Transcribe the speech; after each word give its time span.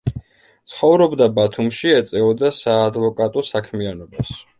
ცხოვრობდა 0.71 1.27
ბათუმში, 1.35 1.91
ეწეოდა 1.97 2.51
საადვოკატო 2.61 3.45
საქმიანობას. 3.51 4.33